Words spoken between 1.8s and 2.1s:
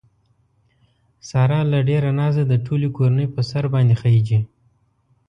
ډېره